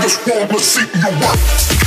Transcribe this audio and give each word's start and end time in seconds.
highest 0.00 0.20
form 0.20 0.50
of 0.50 0.60
seeking 0.62 1.00
your 1.00 1.12
worth. 1.20 1.79